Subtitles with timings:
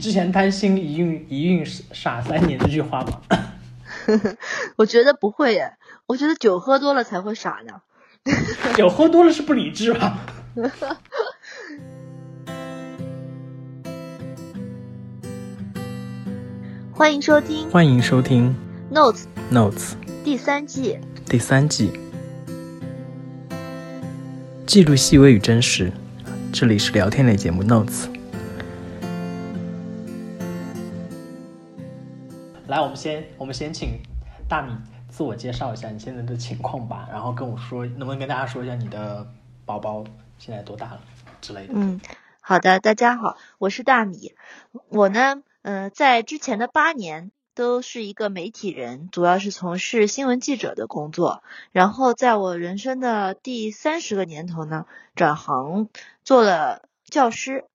[0.00, 3.20] 之前担心一孕一孕傻三年这句话吗？
[4.76, 5.74] 我觉得不会耶，
[6.06, 7.82] 我觉得酒喝多了才会傻呢。
[8.74, 10.18] 酒喝多了是不理智吧？
[16.92, 18.54] 欢迎收听欢迎收听
[18.92, 19.92] Notes Notes
[20.24, 20.98] 第三季。
[21.26, 21.92] 第三季，
[24.66, 25.92] 记录细微与真实。
[26.52, 28.09] 这里是聊天类节目 Notes。
[32.80, 34.00] 来，我们先我们先请
[34.48, 34.72] 大米
[35.10, 39.26] 自我介绍一下你现在的情况吧，然后跟我说，能不能跟大家说一下你的
[39.66, 40.02] 宝宝
[40.38, 41.00] 现在多大了
[41.42, 41.74] 之类的。
[41.76, 42.00] 嗯，
[42.40, 44.34] 好的，大家好，我是大米。
[44.88, 51.42] 我呢，呃，在之前的八年都是一个媒体人，主要是从事新闻记者的工作。
[51.72, 55.90] 然后在我人生的第三十个年头呢，转行
[56.24, 57.66] 做了教师，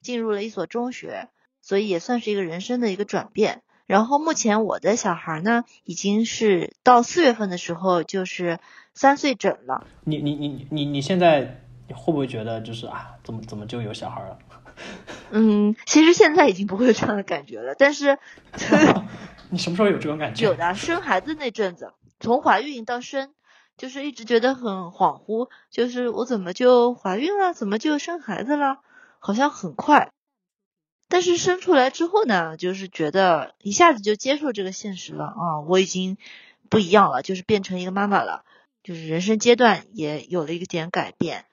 [0.00, 1.28] 进入了一所中学，
[1.60, 3.60] 所以也算是一个人生的一个转变。
[3.86, 8.58] 然后目前我的小孩呢，已经是到四月份的时候就是
[8.94, 9.86] 三岁整了。
[10.04, 11.62] 你你你你你现在
[11.94, 14.38] 会不会觉得就是啊，怎么怎么就有小孩了？
[15.30, 18.18] 嗯，其实现在已经不会有这样的感觉了，但是
[19.50, 20.44] 你什么时候有这种感觉？
[20.46, 23.34] 有的生孩子那阵子，从怀孕到生，
[23.76, 28.78] 就是一直觉得很恍惚，就是我怎么就怀孕了，怎么就生孩子了，
[29.18, 30.10] 好像很快。
[31.08, 36.16] 但是生出来之后呢，就是觉得一下子就接受这个现实了啊，我已经
[36.68, 38.42] 不一样了，就是变成一个妈妈了，
[38.82, 41.44] 就是人生阶段也有了一点改变，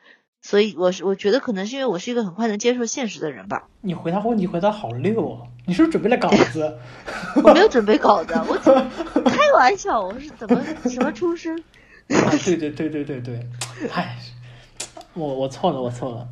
[0.41, 3.67] 所以我是我觉得可能是因为我是一个很快能接受现实的人吧。
[3.81, 6.79] 你回答问题回答好溜哦，你是不是准备了稿子？
[7.43, 8.55] 我没有准备稿子，我
[9.29, 11.55] 开玩笑，我是怎么什么出身？
[12.09, 13.47] 啊，对对对对对对，
[13.93, 14.17] 唉，
[15.13, 16.29] 我我错了，我错了。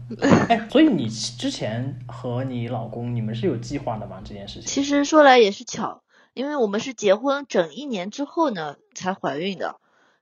[0.48, 4.22] 哎，所以你之前和你老公你们是有计划的吗？
[4.24, 4.68] 这件事情？
[4.68, 6.02] 其实说来也是巧，
[6.34, 9.76] 因为我们是结婚整一年之后呢才怀孕的，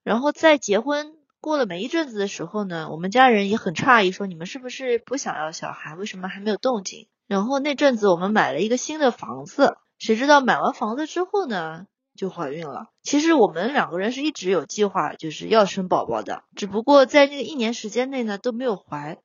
[0.04, 5.96] 然后在结婚过了没一阵子的时候呢，我们家人也很诧异，说你们是不是不想要小孩？
[5.96, 7.08] 为什么还没有动静？
[7.28, 11.86] 然后那阵子我们买了一个新的房子，谁知道买完房子之后呢？
[12.18, 12.88] 就怀孕了。
[13.04, 19.20] 其实我们两个人是一直有计划，就是要生宝宝的，只不过在那个一年时间内呢都没有怀，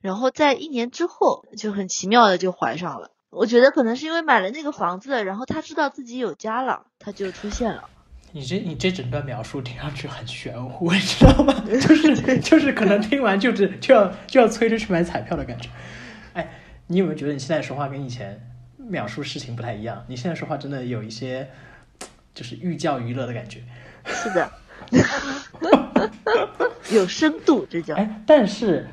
[0.00, 3.10] 然后在一年之后就很奇妙的就怀上了。
[3.28, 7.90] 我觉得可能是因为买了那个房子，然后他知道自己有家了，他就出现了。
[8.32, 11.52] 你这你这整段描述听上去很玄乎，你知道吗？
[11.66, 15.68] 就是就是可能听完就是就要就要催着去买彩票的感觉。
[16.32, 18.40] 哎，你有没有觉得你现在说话跟以前
[18.78, 20.04] 描述事情不太一样？
[20.08, 21.50] 你现在说话真的有一些。
[22.36, 23.62] 就是寓教于乐的感觉，
[24.04, 24.52] 是的，
[26.92, 28.22] 有深度，这叫哎。
[28.26, 28.86] 但是，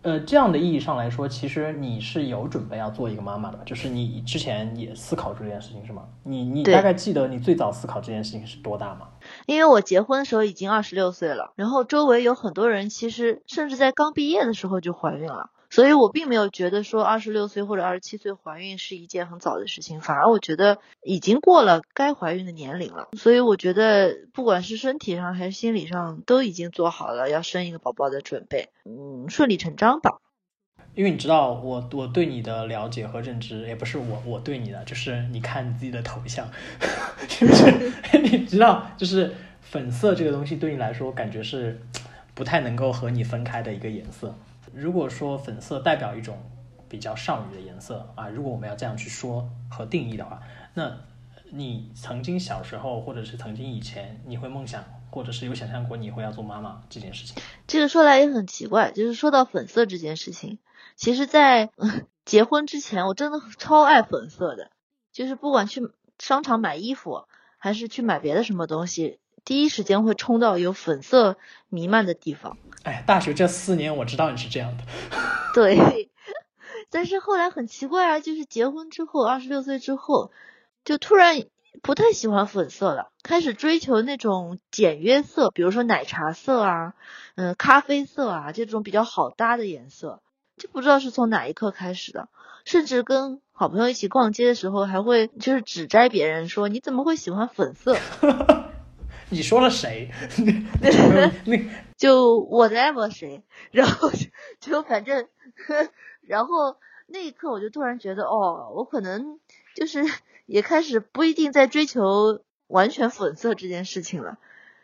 [0.00, 6.04] 呃，这样的意义上来说，其实你是有准备要做一个妈妈的，就是你之前也思考这件事情是吗？
[6.22, 9.08] 你你大概记得你最早思考这件事情是多大吗？
[9.44, 15.50] 因为我结婚的时候已经二十六岁了，然后周围有很多人，其实甚至在刚毕业的时候就怀孕了。
[15.70, 23.08] 所以我并没有觉得说二十六岁或者二十七岁怀孕是一件很早的事情，反而我觉得已经过了该怀孕的年龄了。
[23.12, 30.18] 所以我觉得不管是身体上还是心理上，都已经做好了要生一个宝宝的准备，嗯，顺理成章吧。
[30.94, 36.48] 因为你知道我我对你的了解和认知，也不是我我对你的，就是你看你自己的头像，
[37.28, 37.92] 是不是？
[38.18, 41.80] 你知道，就是粉色这个东西对你来说，感觉是
[42.34, 44.34] 不太能够和你分开的一个颜色。
[44.72, 46.38] 如果说粉色代表一种
[46.88, 50.42] 比较少女的颜色啊，如果我们要这样去说和定义的话，
[50.74, 50.98] 那
[51.50, 57.42] 你曾经小时候或者是曾经以前，你会梦想或者是有想象过你会要做妈妈这件事情？
[57.66, 60.58] 这个说来也很奇怪，就是说到粉色这件事情，
[60.96, 61.70] 其实，在
[62.24, 64.70] 结婚之前，我真的超爱粉色的，
[65.12, 65.82] 就是不管去
[66.18, 67.24] 商场买衣服，
[67.56, 71.36] 还是去买别的什么东西，第一时间会冲到有粉色
[71.68, 72.56] 弥漫的地方。
[72.82, 74.84] 哎，大学这四年我知道你是这样的，
[75.54, 76.10] 对。
[76.90, 80.30] 但是后来很奇怪啊，就是结婚之后，二十六岁之后，
[80.84, 81.42] 就突然
[81.82, 86.94] 不太喜欢粉色了，开始追求那种简约色，比如说奶茶色啊，
[87.34, 90.22] 嗯，咖啡色啊这种比较好搭的颜色。
[90.56, 92.28] 就不知道是从哪一刻开始的，
[92.64, 97.96] 甚至跟好朋友一起逛街的时候，还会就是指摘别人说你怎么会喜欢粉色？
[99.30, 100.10] 你说了谁？
[100.80, 101.30] 那
[101.96, 104.10] 就 whatever 谁，然后
[104.60, 105.28] 就反正，
[106.22, 106.76] 然后
[107.06, 109.38] 那一刻我就突然觉得，哦，我可能
[109.74, 110.04] 就是
[110.46, 114.38] 也开始不一定在追求完全粉色这件事情了。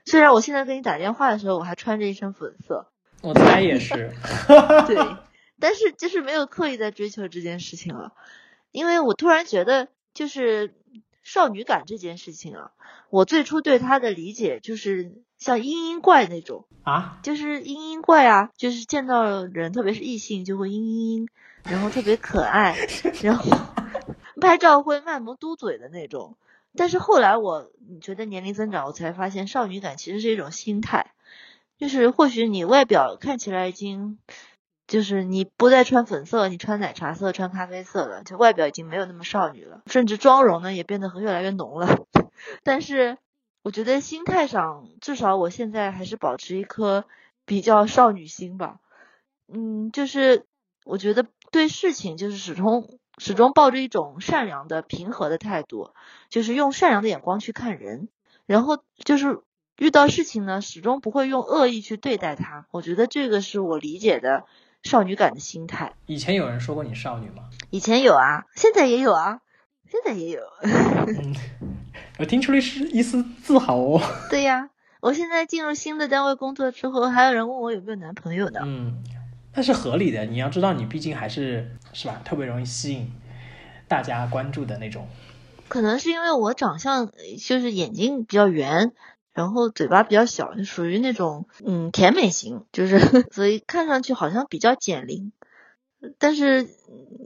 [0.05, 2.89] 虽然我现在跟你打电话的时候，我还穿着一身粉色，
[3.23, 4.13] 我猜也是，
[4.87, 5.17] 对，
[5.59, 8.13] 但是就是没有刻意在追求这件事情了。
[8.73, 10.75] 因为我突然觉得，就是
[11.25, 12.71] 少女感这件事情啊，
[13.11, 21.29] 我最初对她的理解就是像嘤嘤怪那种啊，就是嘤嘤怪啊，就是见到人，特别是异性就会嘤嘤嘤，
[21.65, 22.77] 然后特别可爱，
[23.23, 23.45] 然后
[24.41, 26.37] 拍照会卖萌嘟嘴的那种。
[26.77, 31.13] 但是后来我觉得年龄增长，我才发现少女感其实是一种心态，
[31.79, 34.19] 就是或许你外表看起来已经。
[34.87, 42.05] 就是你不再穿粉色，你穿奶茶色、穿咖啡色了，就外表已经没有那么少女了，甚至妆容呢也变得越来越浓了。
[42.63, 43.17] 但是
[43.63, 47.07] 我觉得心态上，至少我现在还是保持一颗
[47.47, 48.77] 比较少女心吧。
[49.49, 50.45] 嗯，就是
[50.85, 55.95] 我觉得对事情就是始终始终抱着一种善良的、平和的态度，
[56.29, 58.09] 就是用善良的眼光去看人，
[58.45, 59.41] 然后就是
[59.79, 62.67] 遇到事情呢，始终不会用恶意去对待他。
[62.71, 64.45] 我觉得这个是我理解的。
[64.85, 65.95] 少女感的心态。
[66.07, 67.45] 以前有人说过你少女吗？
[67.71, 69.41] 以前有啊，现在也有啊，
[69.91, 70.41] 现在也有。
[72.19, 74.01] 我听出来是一丝自豪哦。
[74.31, 74.69] 对呀，
[75.01, 78.61] 我现在进入新的单位工作之后，还有人问我有没有男朋友呢。
[78.63, 79.03] 嗯，
[79.55, 80.27] 那是合理的。
[80.27, 83.11] 你要知道，你毕竟还是是吧，特别容易吸引
[83.89, 85.09] 大家关注的那种。
[85.67, 88.93] 可能是因为我长相就是眼睛比较圆。
[89.35, 92.99] 然后嘴巴比较小，就属于那种嗯甜美型，就是
[93.33, 95.33] 所以看上去好像比较减龄，
[96.19, 96.69] 但是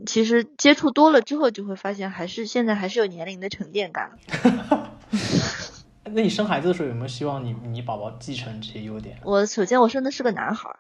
[0.07, 4.13] 其实接触多了之后就会发现，还是现在还是有年龄的沉淀感。
[6.11, 9.19] 那你生孩子的时候有没有希望你你宝宝继承这些优点？
[9.25, 10.75] 我首先我生的是个男孩，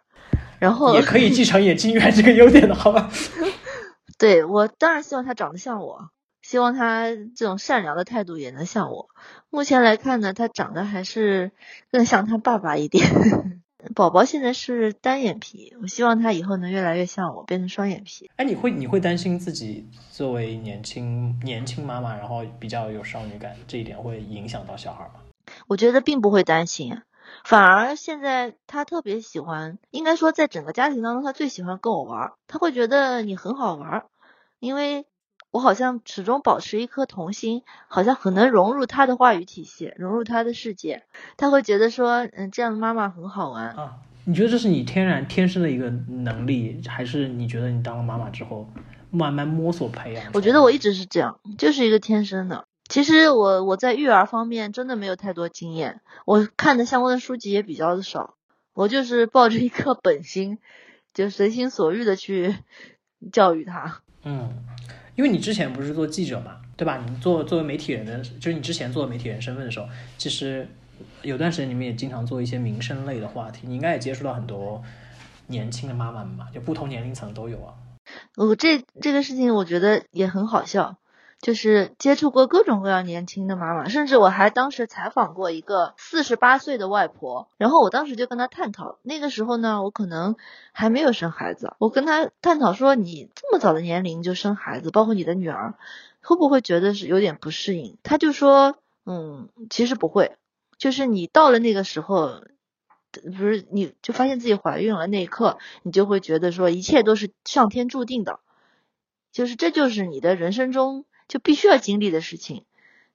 [0.59, 3.11] 然后也可以继承眼睛圆这个优点的好吧？
[4.17, 6.09] 对我当然希望他长得像我。
[6.49, 9.11] 希望他这种善良的态度也能像我。
[9.51, 11.53] 目前来看呢，他长得还是
[11.93, 13.07] 更像他爸爸一点。
[13.95, 18.31] 宝宝现在是单眼皮，我希望他以后能越来越像我，变成双眼皮。
[18.37, 25.21] 哎，你会你会担心自己作为年轻年轻妈妈，然后比较有少女感，这一点会影响到小孩吗？
[25.67, 27.03] 我觉得并不会担心，
[27.45, 34.07] 反而现在他特别喜欢，应该说在整个家庭当中，他最喜欢跟我玩，他会觉得你很好玩，
[34.61, 35.05] 因为。
[35.51, 41.05] 我好像始终保持一颗童心，好像很能融入他的话语体系，融入他的世界。
[41.37, 43.97] 他会觉得说，嗯，这样的妈妈很好玩啊。
[44.25, 48.69] 你觉得这是你天然天生的一个能力，还是你觉得你当了妈妈之后
[49.11, 50.27] 慢慢摸索培养？
[50.35, 52.67] 我觉得我一直是这样，就是一个天生的。
[52.87, 58.35] 其实我我在育儿方面真的没有太多经验，我看的相关的书籍也比较的少，
[58.75, 60.59] 我就是抱着一颗本心，
[61.15, 62.55] 就随心所欲的去
[63.33, 64.03] 教育他。
[64.25, 64.65] 嗯。
[65.19, 67.05] 因为你之前不是做记者嘛，对吧？
[67.05, 70.69] 你做作为媒体人的，就是你之前做媒体人身份的时候，其实
[71.23, 74.81] 有段时间你们也经常做一些民生类的话题，你应该也接触到很多
[75.49, 77.75] 年轻的妈妈们嘛，就不同年龄层都有啊。
[78.37, 80.97] 我这这个事情我觉得也很好笑。
[81.41, 90.35] 就是接触过各种各样年轻的妈妈，甚至我还当时采访过一个四十八岁的外婆，然后我当时就跟她探讨，那个时候呢，我可能
[90.73, 95.75] 还没有生孩子，我跟她探讨说，你这么早的年龄就生孩子，包括你的女儿，
[96.23, 97.99] 会不会觉得是有点不适应？
[98.03, 98.77] 她就说，
[99.07, 100.37] 嗯，其实不会，
[100.77, 102.43] 就是你到了那个时候，
[103.13, 108.41] 不是你就发现自己怀孕了那一刻，你就会觉得说，一切都是上天注定的，
[109.31, 111.05] 就是这就是你的人生中。
[111.29, 112.65] 就必须要经历的事情，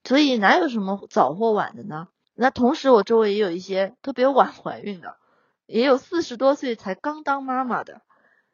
[0.04, 2.08] 所以哪有什么早或晚的呢？
[2.36, 5.18] 那同时，我周围也有一些特别晚怀孕的，
[5.66, 8.02] 也有四十多岁才刚当妈妈的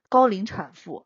[0.10, 1.06] 高龄产妇，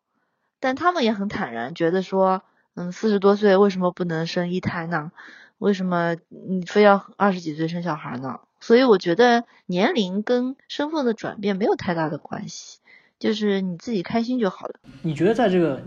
[0.59, 2.43] 但他们也很坦然，觉得说，
[2.75, 5.11] 嗯，四十多岁为什么不能生一胎呢？
[5.57, 8.39] 为什么你非要二十几岁生小孩呢？
[8.59, 12.79] 所以我觉得年龄跟身份的转变没有太大的关系。
[13.23, 14.73] 就是你自己开心就好了。
[15.01, 15.81] 你觉得在这个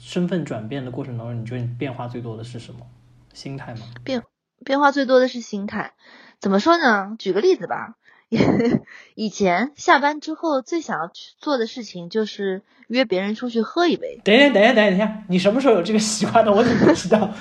[0.00, 2.80] 身份转变的过程当中，你觉得你变化最多的是什么？
[3.32, 3.82] 心态吗？
[4.02, 4.24] 变
[4.64, 5.92] 变化最多的是心态。
[6.40, 7.14] 怎么说呢？
[7.16, 7.94] 举个例子吧。
[9.14, 14.20] 以前下班之后最想要去做的事情就是约别人出去喝一杯。
[14.24, 16.50] 等一下，等一下，等一下，你什么时候有这个习惯的？
[16.52, 17.32] 我怎么不知道？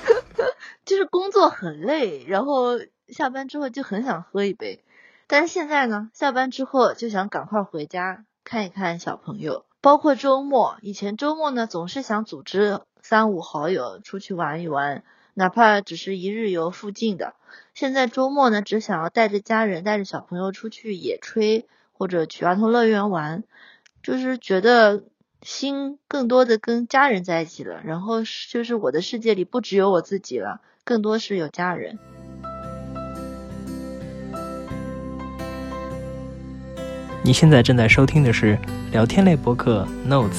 [0.84, 2.78] 就是工作很累，然后
[3.08, 4.84] 下班之后就很想喝一杯。
[5.26, 8.24] 但是现在呢，下班之后就想赶快回家。
[8.46, 10.76] 看一看小朋友，包括周末。
[10.80, 15.02] 以前周末呢，总是想组织三五好友出去玩一玩，
[15.34, 17.34] 哪怕只是一日游附近的。
[17.74, 23.42] 现在周末呢，只想要带着家人、带着小朋友出去野炊，或者去儿童乐园玩，
[24.04, 25.02] 就是觉得
[25.42, 27.82] 心更多的跟家人在一起了。
[27.82, 31.98] 然后就是我的世界里不只有我自己了，更多是有家人。
[37.26, 38.56] 你现在正在收听的是
[38.92, 40.30] 聊天类播客《Notes》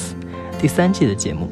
[0.58, 1.46] 第三季的节目。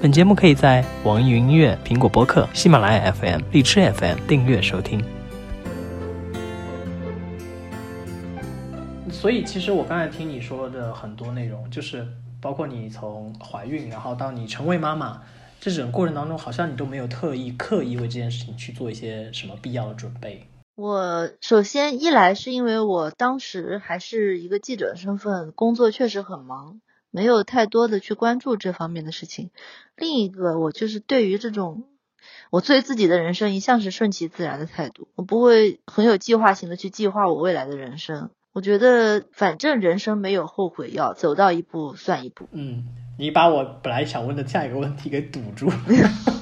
[0.00, 5.02] 本节目可以在网易云音乐、苹果播客、喜马拉雅 FM、荔枝 FM 订阅收听。
[9.10, 12.06] 所以，其实我刚才听你说的很多内容，就是
[12.40, 15.20] 包括你从怀孕，然后到你成为妈妈，
[15.60, 20.46] 这整个过程当中，好像你都没有特意刻意为这件事情去做一些什么必要的准备。
[20.76, 29.50] 我首先一来是因为我当时还是一个记者身份，工作确实很忙，没有太多的去关注这方面的事情。
[29.96, 31.84] 另一个，我就是对于这种，
[32.50, 38.28] 我对自己的人生一向是顺其自然的态度，我不会很有计划性的去计划我未来的人生。
[38.52, 42.48] 我觉得反正人生没有后悔药，走到一步算一步。
[42.52, 42.84] 嗯，
[43.18, 45.70] 你把我本来想问的下一个问题给堵住。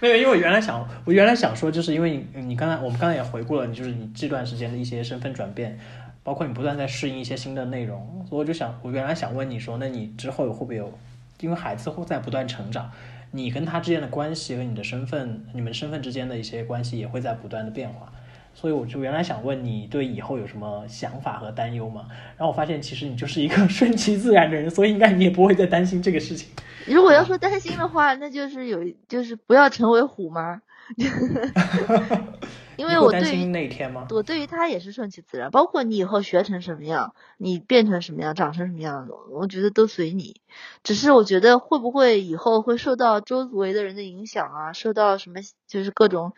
[0.00, 5.78] 没有，因为我原来想，我原来想说，就是因为你，你刚才我们刚才也回顾了，你就是你这段时间的一些身份转变，
[6.22, 10.92] 包括你不断在适应一些新的内容，所以我就想，我原来想问你说，那你之后会不会有，
[11.40, 12.90] 因为孩子会在不断成长，
[13.30, 18.12] 你跟他之间的关系和你的身份，你们身份之间的一些关系也会在不断的变化。
[18.54, 22.06] 所以我就原来想问你对以后有什么想法和担忧吗？
[22.36, 26.48] 然后我发现其实你就是一个顺其自然的人，所以应该你也不会再担心这个事情。
[26.86, 30.62] 如果要说担心的话，那就是有就是不要成为虎妈，
[32.76, 34.06] 因为我担心那天吗？
[34.10, 40.36] 我对于他也是顺其自然，包括你以后学成什么样，你变成什么样，长成什么样，我觉得都随你。
[40.82, 46.32] 只是我觉得会不会以后会受到周围的人的影响啊，受到什么就是各种。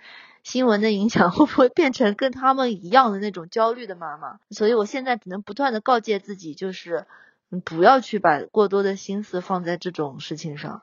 [0.46, 4.38] 新闻的影响 会不会变成跟他们一样的那种焦虑的妈妈？
[4.50, 7.04] 所以我现在只能不断的告诫自己，就是
[7.64, 10.82] 不要去把过多的心思放在这种事情上，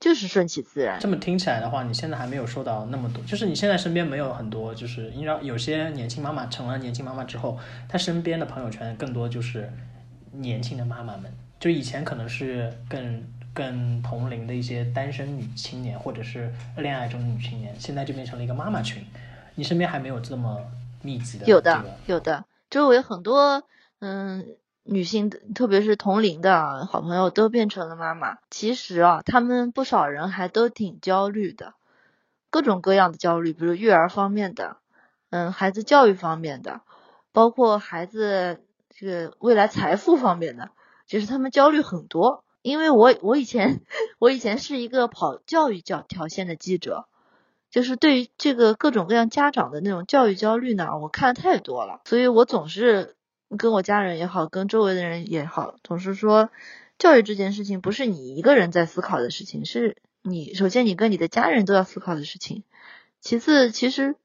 [0.00, 1.00] 就是顺其自然。
[1.00, 9.72] 这么听起来的话，你现在还没有受到那么多，就是你现在身边没有很多，就是你知道有些年轻妈妈成了年轻妈妈之后，她身边的朋友圈更多就是
[10.32, 13.24] 年轻的妈妈们，就以前可能是更。
[13.52, 19.04] 跟同龄的一些单身女青年，或者是恋爱中的女青年，现在就变成了一个妈妈群。
[19.56, 20.58] 你身边还没有这么
[21.02, 21.46] 密集的？
[21.46, 22.44] 有的，有的。
[22.70, 23.64] 周围很多
[23.98, 28.38] 嗯女性，特别是同龄的好朋友都变成了妈妈。
[28.48, 31.74] 其实啊，他们不少人还都挺焦虑的，
[32.48, 34.76] 各种各样的焦虑，比如育儿方面的，
[35.30, 36.80] 嗯，孩子教育方面的，
[37.32, 40.70] 包括孩子这个未来财富方面的，
[41.06, 42.44] 就是他们焦虑很多。
[42.62, 43.80] 因为我我以前
[44.18, 47.06] 我以前是一个跑教育教条线的记者，
[47.70, 53.16] 就是对于这个各种各样家长的那种教育焦虑呢，我看的太多了，所以我总是
[53.56, 56.50] 跟我家人也好，跟周围的人也好，总是说
[56.98, 62.62] 教育这件事情不是你一个人在思考的事情，是你首先你跟你的家人都要思考的事情，
[63.20, 64.16] 其次其实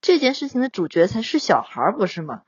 [0.00, 2.42] 这件事情的主角才是小孩，不是吗？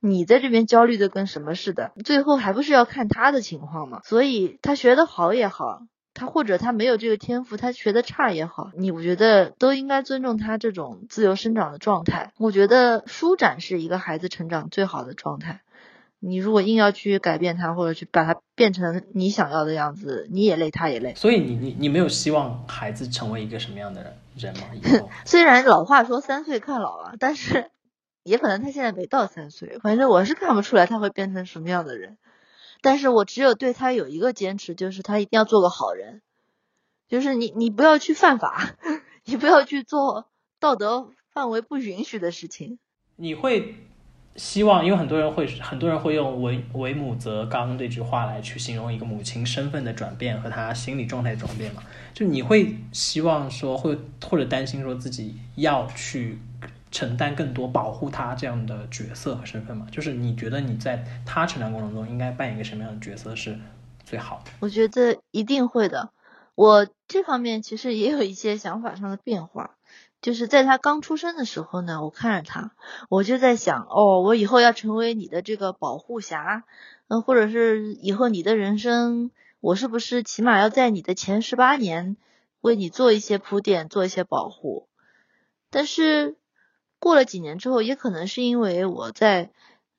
[0.00, 4.00] 你在这边焦虑的跟什么似的，最后还不是要看他的情况吗？
[4.04, 5.82] 所以他学得好也好，
[6.14, 12.32] 他或者他没有这个天赋，他学得差也好，你我觉得都应该尊重他这种自由生长的状态。
[12.38, 15.60] 我觉得舒展是一个孩子成长最好的状态。
[16.18, 21.14] 你如果硬要去改变他，或者去把他变成你想要的样子，你也累，他也累。
[21.14, 25.08] 所以你你你没有希望孩子成为一个什么样的人人吗？
[25.26, 27.70] 虽然老话说三岁看老啊，但是。
[28.22, 32.18] 也可能他现在没到三岁，反正我是看不出来他会变成什么样的人。
[32.82, 36.22] 但是我只有对他有一个坚持，就是他一定要做个好人。
[37.08, 38.76] 就是你，你不要去犯法，
[39.24, 42.78] 你不要去做道德范围不允许的事情。
[43.16, 43.74] 你会
[44.36, 51.82] 希望，因为很多人会，很多人会用“为为母则刚”这句话来去形容一个母亲身份的转变和她心理状态转变嘛？
[52.14, 56.38] 就你会希望说，会或者担心说自己要去。
[56.90, 59.86] 承担更多保护他这样的角色和身份嘛？
[59.92, 63.58] 就是你觉得你在他成长过程中应该扮演一个什么样的角色是
[64.04, 64.50] 最好的？
[64.60, 66.10] 我觉得一定会的。
[66.56, 69.76] 我这方面其实也有一些想法上的变化。
[70.20, 72.72] 就是在他刚出生的时候呢，我看着他，
[73.08, 76.64] 我就在想，哦，我以后要成为你的这个保护侠，
[77.08, 79.30] 嗯，或者是以后你的人生，
[79.60, 82.16] 我是不是起码要在你的前十八年
[82.60, 84.88] 为你做一些铺垫，做一些保护？
[85.70, 86.36] 但是。
[87.00, 89.50] 过了几年之后，也可能是因为我在，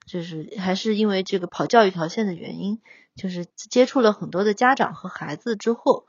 [0.05, 2.79] 就是还是因为这个跑教育条线的原因，
[3.15, 6.05] 就是接触了很多的家长和孩子之后，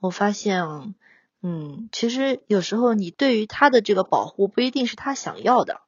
[0.00, 0.94] 我发现，
[1.42, 5.82] 嗯，其实有时候你对于他的这个保护不一定是他想要的，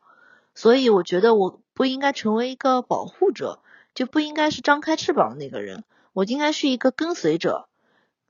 [0.55, 3.59] 所以我觉得我不应该成为一个保护者，
[3.95, 7.69] 就不应该是张开翅膀的那个人，我应该是一个跟随者，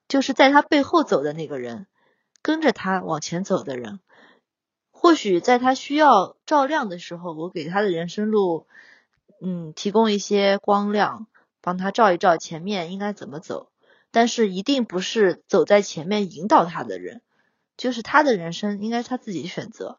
[0.07, 1.87] 就是在他背后走的那个人，
[2.43, 3.99] 跟着他往前走的人。
[5.03, 8.69] 或许在他需要照亮的时候，我给他的人生路，
[9.43, 11.27] 嗯，提供一些光亮，
[11.61, 13.69] 帮他照一照前面应该怎么走。
[14.13, 17.21] 但是一定不是走在前面引导他的人，
[17.77, 19.99] 就是他的人生应该是他自己选择，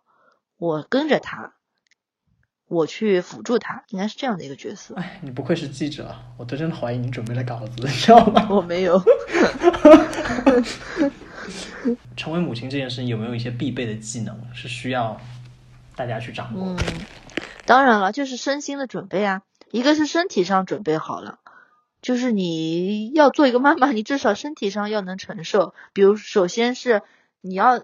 [0.55, 1.53] 我跟着他，
[2.69, 4.95] 我去辅助他，应该是这样的一个角色。
[4.95, 8.47] 哎，你不愧是记者，我都真的怀疑你准备了稿子，你知道吗？
[8.49, 9.03] 我没有。
[12.15, 15.19] 成为母亲这件事情有没有一些必备的技能是需要
[15.95, 16.65] 大家去掌握？
[16.65, 16.77] 嗯，
[17.65, 19.41] 当然了，就是身心的准备啊。
[19.71, 21.39] 一个是身体上准备好了，
[22.01, 25.73] 就是你要做一个妈妈，你至少身体上要能承受。
[25.93, 27.01] 比如，首先是
[27.41, 27.83] 你要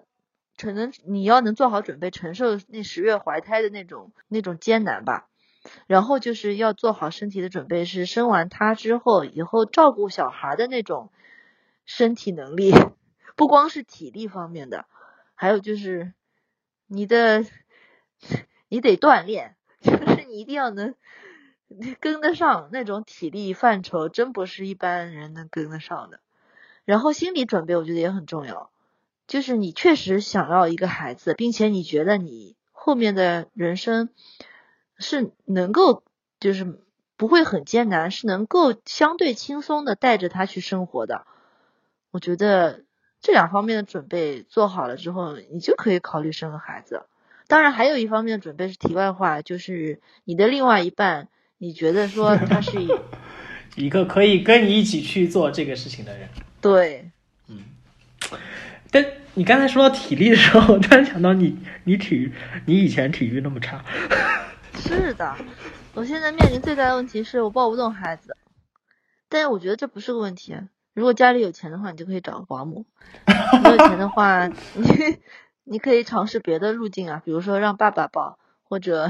[0.56, 5.26] 承能，你要能做好准备，承受那十月怀胎的那种那种艰难吧。
[5.88, 11.10] 然后就是要做好身体的准备，是生完他之后，以后照顾小孩的那种
[11.86, 12.74] 身体能力。
[13.40, 14.86] 不光是体力方面的，
[15.34, 16.12] 还有就是
[16.88, 17.46] 你的，
[18.68, 20.94] 你得锻炼，就是你一定要能
[22.02, 26.20] 跟得上那种体力范畴，真不是一般人能跟得上的。
[26.84, 28.72] 然后心理准备我觉得也很重要，
[29.26, 34.10] 就是你确实想要一个孩子，并且你觉得你后面的人生
[34.98, 36.04] 是能够，
[36.42, 36.84] 就是
[37.16, 41.26] 不会很艰难，是能够相对轻松的带着他去生活的，
[42.12, 42.84] 我觉得。
[43.22, 47.04] 这两方面的准备做好了之后，你就可以考虑生个孩子。
[47.48, 52.78] 当然，还有一方面的准备是题外话，就是你的另外一半，你觉得说他是
[53.76, 56.30] 一个可以跟你一起去做这个事情的人。
[56.62, 57.10] 对，
[57.48, 57.64] 嗯。
[58.92, 62.32] 但你刚才说到体力的时候，我突然想到你，你体育，
[62.66, 63.84] 你以前体育那么差。
[64.76, 65.36] 是的，
[65.94, 68.38] 我现在面临最大的问题是我抱不动孩子，
[69.28, 70.56] 但是我觉得这不是个问题。
[71.00, 72.84] 如果家里有钱的话，你就可以找个保姆；
[73.64, 74.54] 没有钱的话，你
[75.64, 79.10] 你可以尝试别的路径啊，比如说让爸爸抱，或者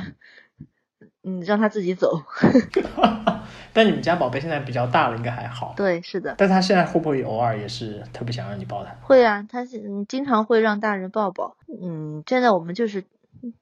[1.24, 2.22] 嗯让他自己走。
[3.74, 5.74] 但你们家宝贝现在比较大了，应该还好。
[5.76, 6.36] 对，是的。
[6.38, 8.96] 但他现在会不会偶尔也是特别想让你抱他？
[9.02, 11.58] 会啊，他是经常会让大人抱抱。
[11.82, 13.06] 嗯，现在我们就是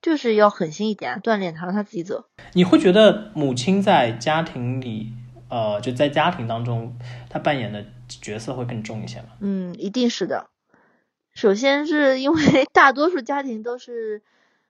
[0.02, 2.26] 就是要狠心一点，锻炼他，让他自己走。
[2.52, 5.14] 你会觉得母亲在家庭里，
[5.50, 6.98] 呃，就在家庭当中，
[7.30, 7.86] 她扮演的。
[8.08, 9.30] 角色会更重一些吗？
[9.42, 10.50] 嗯，一定是的。
[11.34, 14.24] 首先是因为 大多数家庭都是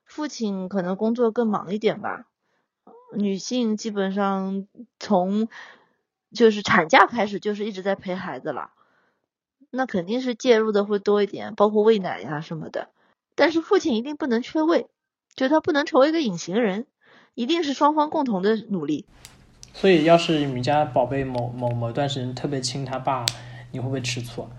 [0.03, 2.27] 父亲可能工作更忙一点吧，
[3.13, 4.67] 女性基本上
[4.99, 5.47] 从
[6.33, 8.71] 就是产假开始就是一直在陪孩子了，
[9.69, 12.89] 那肯定是介入的会多一点，包括喂奶呀什么的。
[13.35, 14.87] 但是父亲一定不能缺位，
[15.35, 16.85] 就他不能成为一个隐形人，
[17.33, 19.05] 一定是双方共同的努力。
[19.79, 23.23] 所以，要是你们家宝贝某某某段时间特别亲他爸，
[23.71, 24.49] 你会不会吃醋？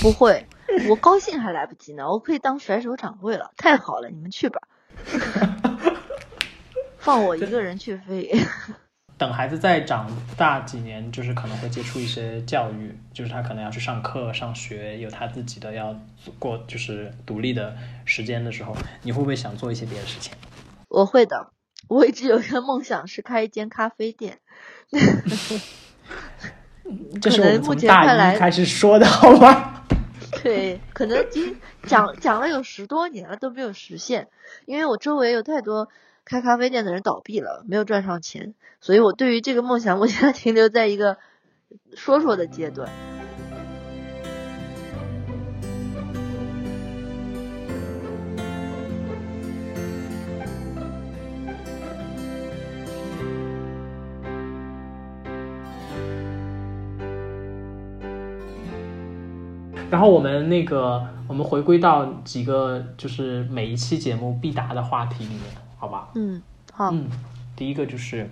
[0.00, 0.44] 不会，
[0.90, 3.52] 我高兴还来不及呢，我可以当甩手掌柜了。
[3.56, 4.60] 太好了，你们去吧，
[6.98, 8.36] 放我一个人去飞。
[9.16, 15.96] 等孩子再长大几年，就是可能会接触一些教育，就是他可能要去上课、上学，有他自己的要
[16.40, 20.34] 过，就是独立的时间的时候，你会不会想做一些别的事情？
[20.88, 21.52] 我会的。
[21.92, 24.38] 我一直有一个梦想是开一间咖啡店，
[27.20, 29.84] 这是我们从大一开始说的好吗？
[30.42, 34.28] 对，可能经讲讲了有十多年了都没有实现，
[34.64, 35.90] 因为我周围有太多
[36.24, 41.18] 开咖啡店的人倒闭了，没有赚上钱，所以我对于这个梦想我现在停留在一个
[41.94, 42.88] 说说的阶段。
[59.92, 65.42] 然后我们那个，我们回归到几个就是每一期节目必答的话题里面，
[65.76, 66.08] 好吧？
[66.14, 66.40] 嗯，
[66.72, 66.88] 好。
[66.90, 67.10] 嗯，
[67.54, 68.30] 第一个就是，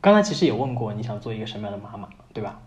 [0.00, 2.60] 刚才其实也问过你想做一个什么样的妈妈，对吧？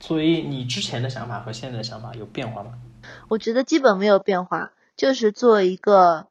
[0.00, 2.72] 所以你之前的想法和现在的想法有变化吗？
[3.28, 6.26] 我觉得基本没有变化，就是做一个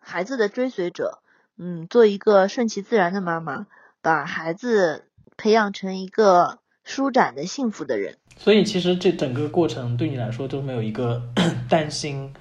[0.00, 1.20] 孩子的追随者，
[1.56, 3.68] 嗯，做一个顺其自然的妈妈，
[4.00, 5.04] 把孩子
[5.36, 8.18] 培养成一个舒展的幸福的人。
[8.36, 11.22] 所以其实这整个过程对你来说都没有一个
[11.70, 12.32] 担心、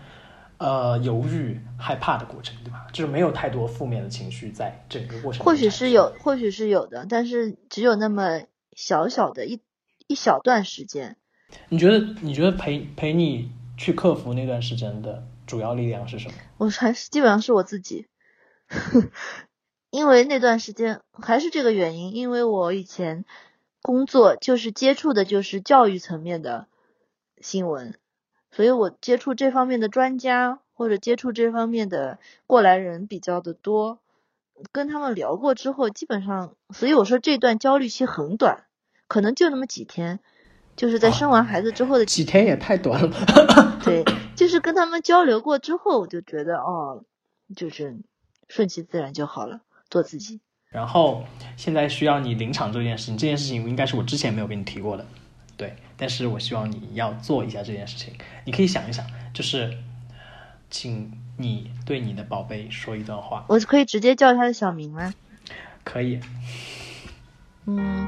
[0.58, 2.88] 呃犹豫、害怕的过程，对吧？
[2.92, 5.46] 就是没有太多负面的情绪在整个过程。
[5.46, 8.42] 或许是有，或许是有的，但是只有那么
[8.76, 9.62] 小小的一
[10.08, 11.18] 一小段时间。
[11.70, 12.00] 你觉得？
[12.22, 16.34] 你觉得陪陪你去克服那段时间的主要力量是什么？
[16.58, 18.08] 我还是基本上是我自己，
[19.92, 23.26] 因为那段时间还是这个原因，因为我以前。
[23.82, 26.68] 工作就是接触的，就是教育层面的
[27.40, 27.96] 新闻，
[28.52, 34.00] 所以我接触这方面的专家或者接触这方面的过来人比较的多，
[34.72, 38.66] 跟他们聊过之后，基本上，所以我说这段焦虑期很短，
[39.08, 40.20] 可能就那么几天，
[40.76, 43.12] 就是在生完孩子之后的几天也太短了。
[43.84, 44.04] 对，
[44.36, 47.04] 就是跟他们交流过之后，我就觉得哦，
[47.56, 47.98] 就是
[48.48, 50.40] 顺其自然就好了，做自己。
[50.72, 51.26] 然后
[51.58, 55.06] 现在需要你临场做这件事情，这件事情应该是我之前没有跟你提过的，
[55.58, 55.76] 对。
[55.98, 58.14] 但是我希望你要做一下这件事情，
[58.46, 59.78] 你可以想一想，就是
[60.70, 63.46] 请你对你的宝贝说一段话。
[63.50, 65.14] 我可以直接叫他的小名吗？
[65.84, 66.20] 可以。
[67.68, 68.08] 嗯，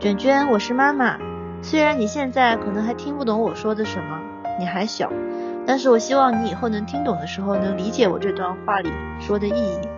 [0.00, 1.18] 卷卷，我是妈妈。
[1.60, 4.20] 虽然你现在可能还听不懂我说的什么，
[4.60, 5.12] 你还小，
[5.66, 8.90] 但是我希望你以后能听懂的时候，能理解我这段话里
[9.20, 9.97] 说的意义。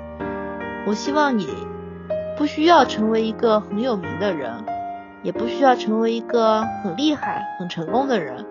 [0.86, 1.48] 我希望你
[2.36, 4.50] 不需要成为一个很有名的人，
[5.22, 8.46] 也不需要成为一个很厉害、很成功的人。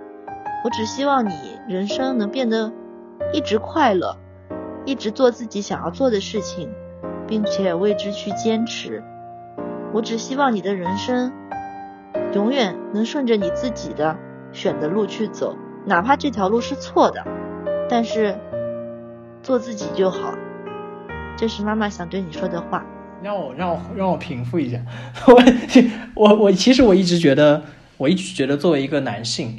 [0.63, 2.71] 我只希望你人生能变得
[3.33, 4.17] 一直快乐，
[4.85, 6.69] 一直做自己想要做的事情，
[7.27, 9.03] 并且为之去坚持。
[9.91, 11.33] 我只希望你的人生
[12.33, 14.15] 永远能顺着你自己的
[14.51, 17.25] 选的路去走，哪怕这条路是错的，
[17.89, 18.37] 但是
[19.41, 20.33] 做自己就好。
[21.39, 22.85] 这是妈妈想对你说的话。
[23.23, 24.77] 让我让我让我平复一下。
[25.25, 25.41] 我
[26.15, 27.63] 我我其实我一直觉得，
[27.95, 29.57] 我一直觉得作为一个男性，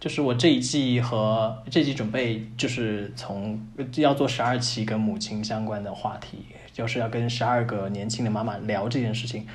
[0.00, 3.60] 就是我这一季和这季准备就是从
[3.96, 9.46] 要做十二期跟母亲相关的话题，就是要跟十二个年轻的妈妈聊这件事情。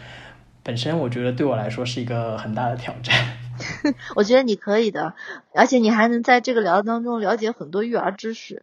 [0.61, 3.15] 本身我觉得对我来说是一个很大的挑战。
[4.15, 5.15] 我觉得你可以的，
[5.55, 8.61] 而且你还能在这个聊当中了解很多育儿知识。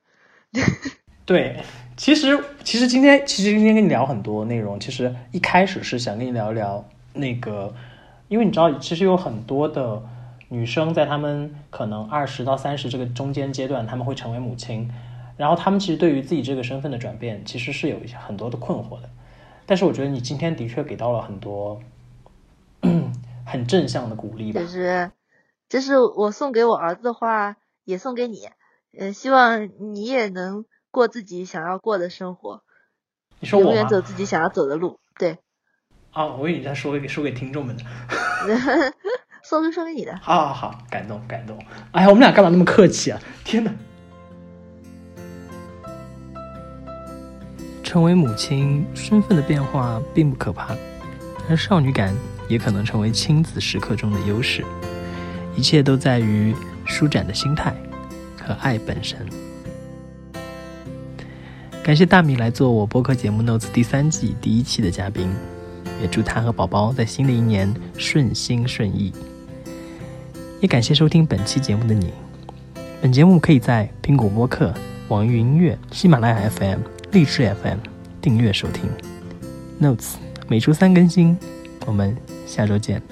[1.31, 1.63] 对，
[1.97, 7.73] 其实其实今天其实今天跟你聊很多内容，其实一开始是想跟你聊一聊那个，
[8.27, 10.03] 因为你知道，其实有很多的
[10.49, 14.91] 女生在她们可能二十到三十这个中间阶段，她们会成为母亲，
[15.37, 19.09] 然后她们其实对于自己这个身份的转变，其实是有一些很多的困惑的。
[19.67, 21.81] 但是我觉得你今天的确给到了很多
[23.47, 24.61] 很正向的鼓励吧。
[24.61, 25.13] 就是，
[25.69, 28.49] 这是我送给我儿子的话，也送给你，
[28.99, 30.65] 呃，希望你也能。
[30.91, 32.63] 过自己想要过的生活，
[33.39, 35.39] 你说我永远走自己想要走的路，对。
[36.13, 37.85] 啊，我以为你在说给说给听众们的，
[39.45, 40.19] 说给说给你的。
[40.21, 41.57] 好好好，感动感动。
[41.93, 43.21] 哎呀，我们俩干嘛那么客气啊？
[43.45, 43.73] 天哪！
[47.85, 50.77] 成为母亲，身份的变化并不可怕，
[51.49, 52.15] 而少女感
[52.49, 54.65] 也可能成为亲子时刻中的优势。
[55.57, 56.55] 一切都在于
[56.87, 57.75] 舒展的心态
[58.41, 59.29] 和爱本身。
[61.83, 65.29] 感谢大米来做我播客节目《Notes》第三季第一期的嘉宾，
[66.01, 69.13] 也祝他和宝宝在新的一年顺心顺意。
[70.61, 72.13] 也感谢收听本期节目的你。
[73.01, 74.73] 本节目可以在苹果播客、
[75.09, 76.81] 网易云音乐、喜马拉雅 FM、
[77.13, 77.79] 荔枝 FM
[78.21, 78.89] 订阅收听。
[79.85, 79.97] 《Notes》
[80.47, 81.37] 每周三更新，
[81.87, 82.17] 我们
[82.47, 83.03] 下周见。